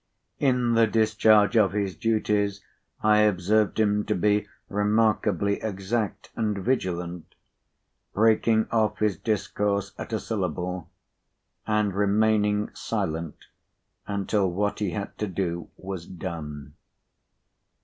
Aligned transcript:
In 0.39 0.73
the 0.73 0.87
discharge 0.87 1.55
of 1.55 1.73
his 1.73 1.95
duties 1.95 2.63
I 3.03 3.19
observed 3.19 3.79
him 3.79 4.03
to 4.05 4.15
be 4.15 4.47
remarkably 4.67 5.61
exact 5.61 6.31
and 6.35 6.57
vigilant, 6.57 7.35
breaking 8.11 8.67
off 8.71 8.97
his 8.97 9.15
discourse 9.15 9.93
at 9.99 10.11
a 10.11 10.19
syllable, 10.19 10.89
and 11.67 11.93
remaining 11.93 12.71
silent 12.73 13.45
until 14.07 14.49
what 14.49 14.79
he 14.79 14.89
had 14.89 15.15
to 15.19 15.27
do 15.27 15.69
was 15.77 16.07
done. 16.07 16.73